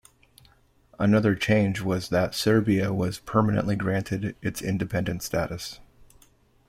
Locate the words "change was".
1.35-2.09